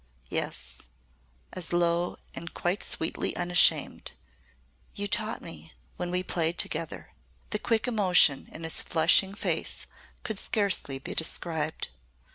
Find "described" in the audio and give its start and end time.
11.13-11.89